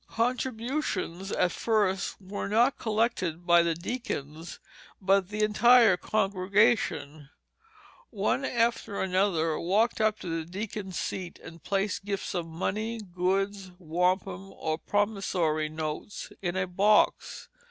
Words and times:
Contributions 0.15 1.31
at 1.31 1.51
first 1.51 2.19
were 2.19 2.47
not 2.47 2.79
collected 2.79 3.45
by 3.45 3.61
the 3.61 3.75
deacons, 3.75 4.57
but 4.99 5.29
the 5.29 5.43
entire 5.43 5.95
congregation, 5.95 7.29
one 8.09 8.43
after 8.43 8.99
another, 8.99 9.59
walked 9.59 10.01
up 10.01 10.17
to 10.17 10.27
the 10.27 10.43
deacons' 10.51 10.97
seat 10.97 11.37
and 11.43 11.63
placed 11.63 12.03
gifts 12.03 12.33
of 12.33 12.47
money, 12.47 12.99
goods, 13.13 13.73
wampum, 13.77 14.51
or 14.53 14.79
promissory 14.79 15.69
notes 15.69 16.31
in 16.41 16.55
a 16.57 16.65
box. 16.65 17.47